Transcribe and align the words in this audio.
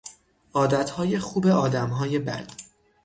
عادتهای 0.55 1.19
خوب 1.19 1.47
آدمهای 1.47 2.19
بد 2.19 2.51